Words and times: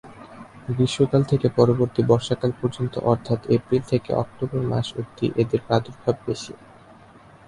গ্রীষ্মকাল 0.67 1.21
থেকে 1.23 1.47
পরবর্তী 1.57 2.01
বর্ষাকাল 2.03 2.51
পর্যন্ত 2.61 2.93
অর্থাৎ 3.11 3.39
এপ্রিল 3.55 3.83
থেকে 3.83 4.09
অক্টোবর 4.13 4.61
মাস 4.71 4.87
অবধি 4.95 5.27
এদের 5.41 5.59
প্রাদুর্ভাব 5.67 6.15
বেশি। 6.27 6.53